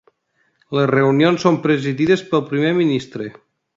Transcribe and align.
Les 0.77 0.87
reunions 0.91 1.45
són 1.47 1.59
presidides 1.67 2.25
pel 2.33 2.45
Primer 2.51 2.73
Ministre. 2.79 3.29